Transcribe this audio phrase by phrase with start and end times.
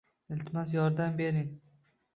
[0.35, 1.55] Iltimos yordam bering